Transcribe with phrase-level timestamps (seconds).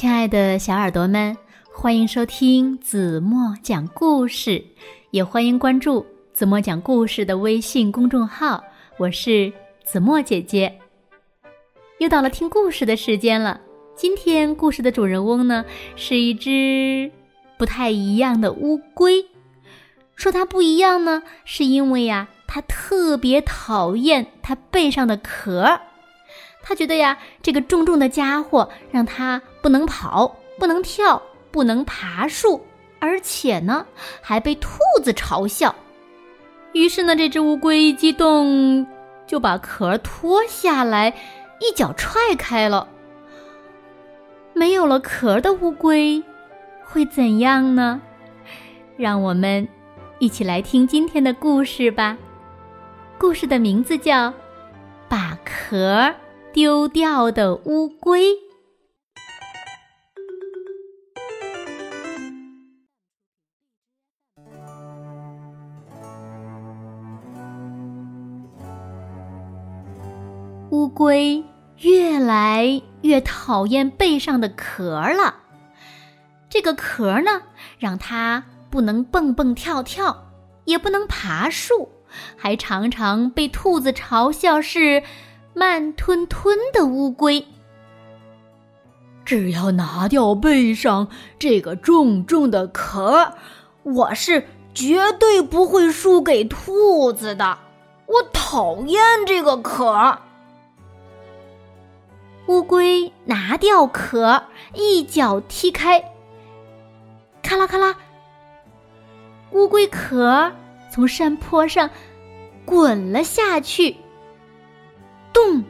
[0.00, 1.36] 亲爱的小耳朵们，
[1.70, 4.64] 欢迎收听子墨讲故事，
[5.10, 8.64] 也欢迎关注子墨讲故事的微信公众号。
[8.96, 9.52] 我是
[9.84, 10.74] 子墨姐姐。
[11.98, 13.60] 又到了听故事的时间了。
[13.94, 15.66] 今天故事的主人翁呢，
[15.96, 17.12] 是一只
[17.58, 19.22] 不太一样的乌龟。
[20.16, 25.78] 说它不一样呢，是因为呀，它特别讨厌它背上的壳。
[26.62, 32.64] 他觉得呀，这个重重的家伙让他不能跑，不能跳，不能爬树，
[32.98, 33.86] 而且呢，
[34.20, 35.74] 还被兔子嘲笑。
[36.72, 38.86] 于是呢，这只乌龟一激动，
[39.26, 41.12] 就把壳脱下来，
[41.58, 42.86] 一脚踹开了。
[44.52, 46.22] 没有了壳的乌龟
[46.84, 48.00] 会怎样呢？
[48.96, 49.66] 让我们
[50.18, 52.18] 一起来听今天的故事吧。
[53.18, 54.28] 故事的名字叫
[55.08, 56.02] 《把壳》。
[56.52, 58.34] 丢掉的乌龟。
[70.70, 71.44] 乌龟
[71.78, 75.36] 越来越讨厌背上的壳了。
[76.48, 77.42] 这个壳呢，
[77.78, 80.32] 让它不能蹦蹦跳跳，
[80.64, 81.88] 也不能爬树，
[82.36, 85.04] 还常常被兔子嘲笑是。
[85.52, 87.46] 慢吞吞的乌龟，
[89.24, 93.34] 只要拿掉背上这个重重的壳，
[93.82, 97.58] 我是绝对不会输给兔子的。
[98.06, 100.18] 我讨厌这个壳。
[102.46, 106.12] 乌龟拿掉壳，一脚踢开，
[107.42, 107.94] 咔啦咔啦，
[109.52, 110.50] 乌龟壳
[110.90, 111.90] 从山坡上
[112.64, 113.96] 滚了下去。
[115.40, 115.64] 咚！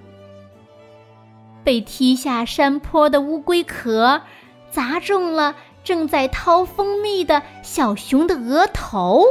[1.63, 4.23] 被踢下山坡的乌龟壳
[4.71, 5.55] 砸中了
[5.85, 9.25] 正在掏蜂蜜的小熊的额头。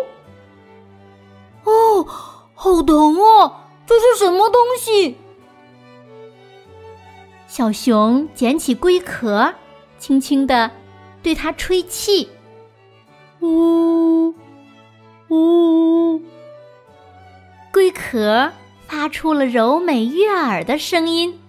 [1.64, 2.06] 哦，
[2.53, 3.68] 好疼啊！
[3.86, 5.18] 这是什么东西？
[7.47, 9.53] 小熊捡起龟壳，
[9.97, 10.72] 轻轻的
[11.22, 12.30] 对它吹气。
[13.41, 14.34] 呜
[15.30, 16.22] 呜，
[17.74, 18.52] 龟壳。
[18.90, 21.40] 发出了柔美悦耳的声音。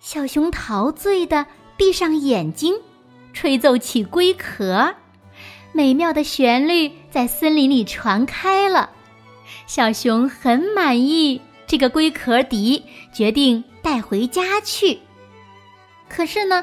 [0.00, 1.46] 小熊陶醉的
[1.78, 2.74] 闭上眼睛，
[3.32, 4.94] 吹奏起龟壳，
[5.72, 8.90] 美妙的旋律在森林里传开了。
[9.66, 14.98] 小熊很满意这个龟壳笛，决定带回家去。
[16.06, 16.62] 可是呢，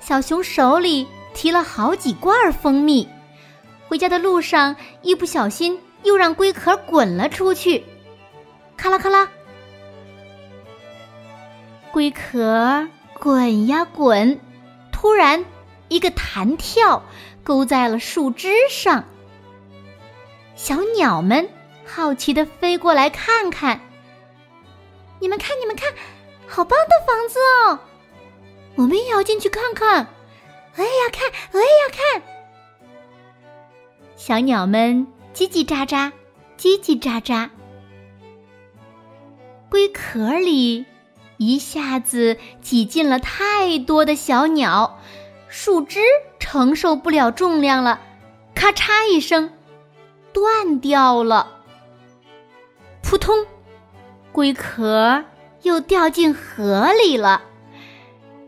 [0.00, 3.08] 小熊手里提了好几罐蜂蜜，
[3.88, 7.82] 回家的路上一不小心又让龟壳滚了出去。
[8.78, 9.28] 咔啦咔啦，
[11.90, 12.86] 龟壳
[13.18, 14.40] 滚呀滚，
[14.92, 15.44] 突然
[15.88, 17.02] 一个弹跳，
[17.42, 19.04] 勾在了树枝上。
[20.54, 21.50] 小鸟们
[21.84, 23.80] 好奇的飞过来看看。
[25.18, 25.92] 你们看，你们看，
[26.46, 27.80] 好棒的房子哦！
[28.76, 30.06] 我们也要进去看看。
[30.76, 32.22] 我也要看，我也要看。
[34.14, 36.12] 小鸟们叽叽喳喳，
[36.56, 37.50] 叽叽喳喳。
[39.70, 40.86] 龟壳里
[41.36, 44.98] 一下子挤进了太多的小鸟，
[45.46, 46.00] 树枝
[46.38, 48.00] 承受不了重量了，
[48.54, 49.52] 咔嚓一声，
[50.32, 51.52] 断掉了。
[53.02, 53.46] 扑通，
[54.32, 55.24] 龟壳
[55.62, 57.42] 又掉进河里了。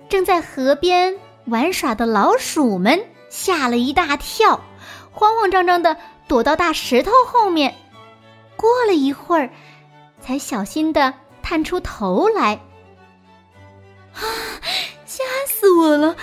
[0.09, 4.65] 正在河边玩耍的老鼠们吓了一大跳，
[5.13, 7.75] 慌慌张张的躲到大石头后面。
[8.57, 9.51] 过了一会儿。
[10.21, 12.61] 才小心的探出头来，
[14.15, 14.21] 啊！
[15.05, 16.17] 吓死我了！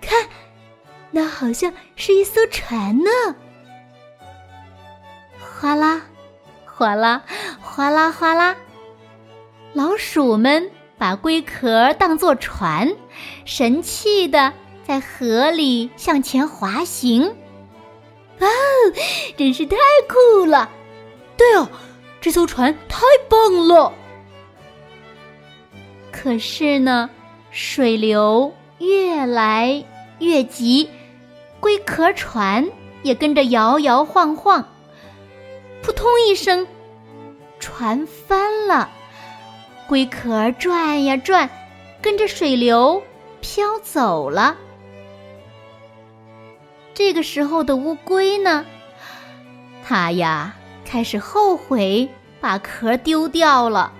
[0.00, 0.28] 看，
[1.10, 3.10] 那好像是一艘船呢。
[5.40, 6.02] 哗啦，
[6.64, 7.24] 哗啦，
[7.60, 8.56] 哗啦哗啦，
[9.72, 12.94] 老鼠们把龟壳当作船，
[13.44, 14.52] 神气的
[14.86, 17.36] 在河里向前滑行。
[18.38, 18.48] 哇，
[19.36, 19.76] 真是太
[20.08, 20.70] 酷了！
[21.36, 21.68] 对哦。
[22.20, 23.92] 这艘船太棒了，
[26.10, 27.08] 可是呢，
[27.50, 29.84] 水流越来
[30.18, 30.90] 越急，
[31.60, 32.68] 龟壳船
[33.02, 34.66] 也跟着摇摇晃晃。
[35.80, 36.66] 扑通一声，
[37.60, 38.90] 船翻了，
[39.86, 41.48] 龟壳转呀转，
[42.02, 43.00] 跟着水流
[43.40, 44.56] 飘走了。
[46.94, 48.66] 这个时候的乌龟呢，
[49.84, 50.56] 它呀。
[50.88, 52.08] 开始后悔
[52.40, 53.92] 把壳丢掉了。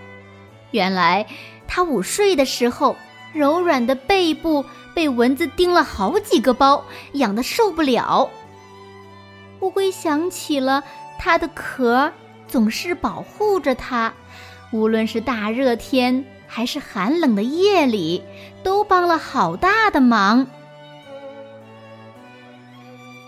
[0.71, 1.27] 原来，
[1.67, 2.97] 它午睡的时候
[3.35, 4.65] 柔软的背部
[4.95, 6.83] 被蚊子叮了好几个包，
[7.13, 8.31] 痒得受不了。
[9.61, 10.83] 乌龟想起了
[11.19, 12.11] 它的壳
[12.47, 14.15] 总是保护着它，
[14.73, 18.25] 无论是大热天还是寒冷的夜里，
[18.63, 20.47] 都帮了好大的忙。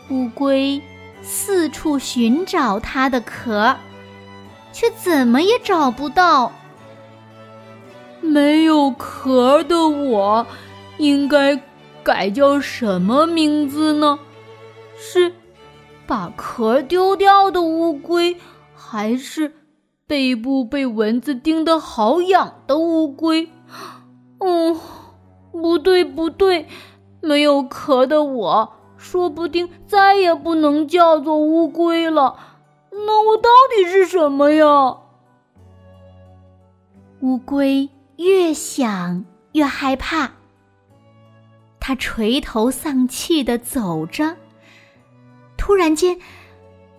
[0.08, 0.80] 乌龟
[1.22, 3.76] 四处寻找它的壳，
[4.72, 6.52] 却怎么也找不到。
[8.20, 10.46] 没有壳的我，
[10.99, 11.61] 应该
[12.02, 14.19] 改叫什么名字呢？
[14.96, 15.32] 是？
[16.06, 18.37] 把壳丢掉的乌龟，
[18.75, 19.55] 还是
[20.06, 23.49] 背部被蚊子叮得好痒的乌龟？
[24.40, 24.76] 哦，
[25.52, 26.66] 不对不对，
[27.20, 32.38] 没有壳的我，说不定再也不能叫做乌龟了。
[32.93, 34.99] 那我到底是什么呀？
[37.20, 40.32] 乌龟越想越害怕，
[41.81, 44.37] 它垂头丧气的走着。
[45.56, 46.19] 突然间，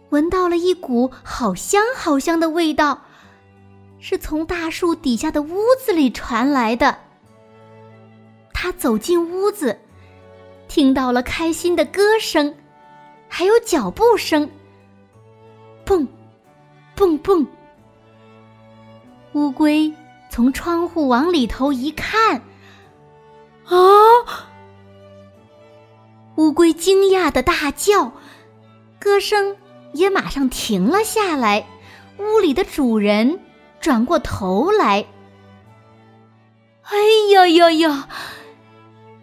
[0.10, 3.02] 闻到了一股好香好香的味道，
[4.00, 6.98] 是从大树底下的屋子里传来的。
[8.54, 9.80] 他走进屋子，
[10.74, 12.56] 听到了开心的歌声，
[13.28, 14.50] 还有脚步声。
[15.84, 16.08] 蹦，
[16.96, 17.46] 蹦蹦。
[19.34, 19.94] 乌龟
[20.30, 22.42] 从窗户往里头一看，
[23.66, 23.76] 啊！
[26.38, 28.10] 乌龟惊讶的大叫。
[28.98, 29.58] 歌声
[29.92, 31.68] 也马上停了下来，
[32.18, 33.38] 屋里的主人
[33.82, 35.06] 转过头来。
[36.84, 36.98] 哎
[37.34, 38.08] 呀呀呀！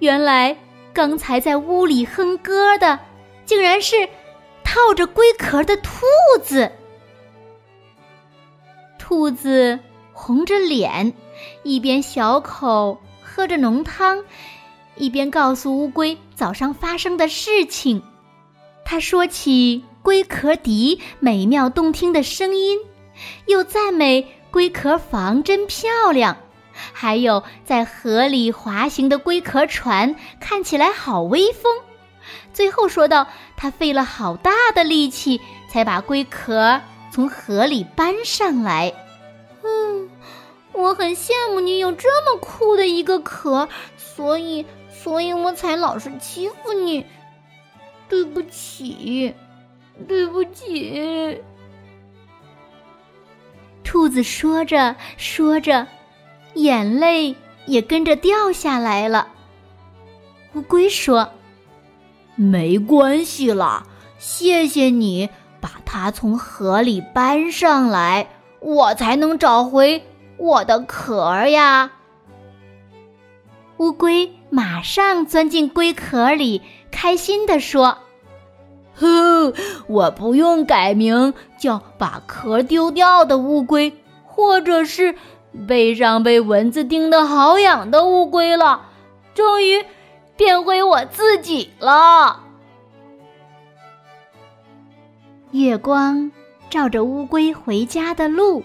[0.01, 0.55] 原来
[0.99, 2.99] 刚才在屋里哼歌的，
[3.47, 4.09] 竟然是
[4.65, 5.93] 套着龟壳的兔
[6.43, 6.73] 子。
[8.99, 9.79] 兔子
[10.13, 11.15] 红着脸，
[11.63, 14.25] 一边小口喝着浓汤，
[14.97, 18.03] 一边告诉乌龟早上发生的事情。
[18.85, 22.77] 他说起龟壳笛美妙动听的声音，
[23.47, 26.37] 又赞美龟壳房真漂亮，
[26.93, 31.73] 还有在河里滑行的龟壳船看起来好威风。
[32.53, 33.27] 最后说到，
[33.57, 35.41] 他费了好大的力气
[35.71, 36.81] 才把龟壳
[37.13, 38.93] 从河里搬上来。
[39.63, 40.11] 嗯，
[40.73, 47.07] 我很羡慕你有这么酷的一个壳，所以，所以我才老是欺负你。
[48.09, 49.35] 对不起，
[50.07, 51.43] 对不起。
[53.85, 55.87] 兔子说着说着，
[56.63, 57.35] 眼泪
[57.67, 59.29] 也跟着掉下来了。
[60.55, 61.31] 乌龟说
[62.37, 63.85] ：“没关系啦，
[64.19, 65.29] 谢谢你
[65.61, 68.29] 把它从河里搬上来，
[68.61, 70.05] 我才能找回
[70.37, 71.93] 我的壳呀。”
[73.79, 76.63] 乌龟马上钻进龟壳里。
[76.91, 77.99] 开心地说
[78.97, 79.53] ：“哼，
[79.87, 83.93] 我不用改名叫把壳丢掉的乌龟，
[84.25, 85.15] 或者是
[85.67, 88.87] 背上被蚊子叮得好痒的乌龟了，
[89.35, 89.85] 终于
[90.37, 92.45] 变回我自己了。”
[95.53, 96.31] 月光
[96.69, 98.65] 照着乌龟回家的路，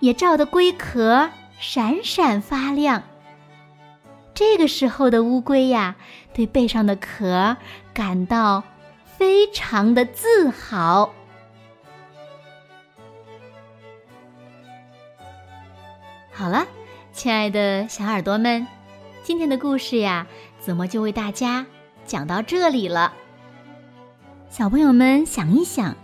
[0.00, 3.02] 也照得龟壳闪闪发亮。
[4.34, 5.96] 这个时候的乌龟呀。
[6.36, 7.56] 对背上的壳
[7.94, 8.62] 感到
[9.06, 11.14] 非常的自豪。
[16.38, 16.66] 好了，
[17.14, 18.66] 亲爱的小耳朵们，
[19.22, 20.26] 今天的故事呀，
[20.60, 21.64] 子墨就为大家
[22.04, 23.10] 讲到这里了。
[24.50, 25.96] 小朋友们想一想，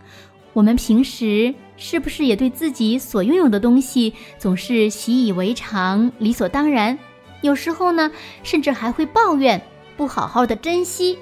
[0.55, 6.99] 我们平时是不是也对自己所拥有的东西总是习以为常、理所当然？
[7.43, 8.11] 有时候呢，
[8.43, 9.61] 甚至还会抱怨。
[9.99, 11.19] 不好好的珍惜，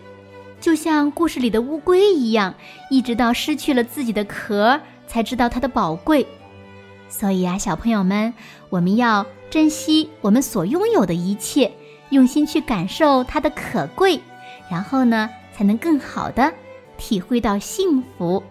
[0.61, 2.55] 就像故事里的乌龟一样，
[2.89, 6.25] 一直到失去了自己的壳，才知道它的宝贵。
[7.11, 8.33] 所以啊，小朋友们，
[8.71, 11.73] 我们要珍惜我们所拥有的一切，
[12.09, 14.21] 用心去感受它的可贵，
[14.71, 16.55] 然后呢，才能更好的
[16.97, 18.43] 体会到幸福。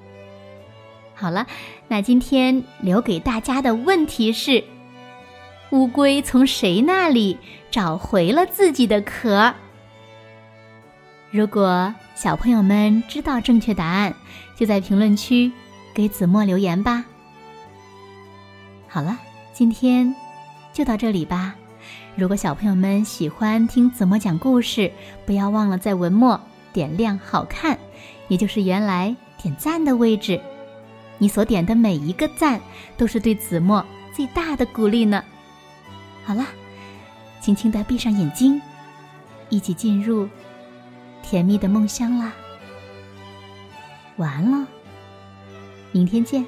[1.16, 1.48] 好了，
[1.88, 4.64] 那今天留给大家的问题是：
[5.72, 7.38] 乌龟从谁那里
[7.72, 9.54] 找回了自己的壳？
[11.32, 14.14] 如果小朋友们知道正确答案，
[14.58, 15.52] 就在评论区
[15.94, 17.06] 给子墨留言吧。
[18.90, 19.18] 好了，
[19.54, 20.14] 今天
[20.74, 21.56] 就到这里吧。
[22.16, 24.92] 如果小朋友们喜欢听子墨讲故事，
[25.26, 26.42] 不要忘了在文末
[26.74, 27.78] 点亮“好看”，
[28.28, 30.42] 也就是原来点赞的位置。
[31.18, 32.60] 你所点的每一个赞，
[32.98, 35.24] 都是对子墨最大的鼓励呢。
[36.26, 36.46] 好了。
[37.42, 38.62] 轻轻的闭上眼睛，
[39.48, 40.28] 一起进入
[41.24, 42.34] 甜蜜的梦乡啦。
[44.18, 44.68] 晚安了，
[45.94, 46.46] 明天见。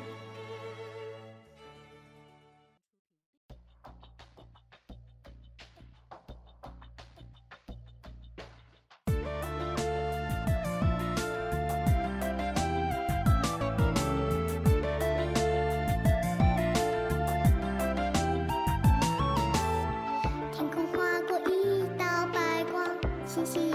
[23.34, 23.71] 嘻嘻